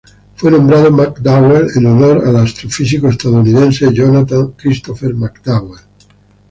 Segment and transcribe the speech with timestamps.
[0.33, 5.79] Fue nombrado McDowell en honor al astrofísico estadounidense Jonathan Christopher McDowell.